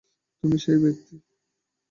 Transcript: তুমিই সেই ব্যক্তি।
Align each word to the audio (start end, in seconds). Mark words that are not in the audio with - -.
তুমিই 0.37 0.61
সেই 0.63 0.77
ব্যক্তি। 0.83 1.15